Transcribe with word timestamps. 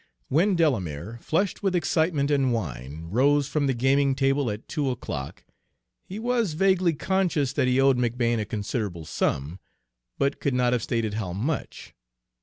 When 0.29 0.55
Delamere, 0.55 1.19
flushed 1.21 1.61
with 1.61 1.75
excitement 1.75 2.31
and 2.31 2.51
wine, 2.51 3.03
rose 3.11 3.47
from 3.47 3.67
the 3.67 3.75
gaming 3.75 4.15
table 4.15 4.49
at 4.49 4.67
two 4.67 4.89
o'clock, 4.89 5.43
he 6.03 6.17
was 6.17 6.53
vaguely 6.53 6.93
conscious 6.95 7.53
that 7.53 7.67
he 7.67 7.79
owed 7.79 7.99
McBane 7.99 8.39
a 8.39 8.45
considerable 8.45 9.05
sum, 9.05 9.59
but 10.17 10.39
could 10.39 10.55
not 10.55 10.73
have 10.73 10.81
stated 10.81 11.13
how 11.13 11.33
much. 11.33 11.93